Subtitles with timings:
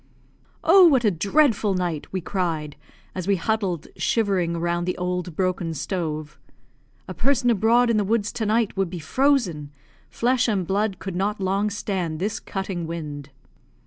[0.63, 2.75] "Oh, what a dreadful night!" we cried,
[3.13, 6.39] as we huddled, shivering, around the old broken stove.
[7.07, 9.69] "A person abroad in the woods to night would be frozen.
[10.09, 13.29] Flesh and blood could not long stand this cutting wind."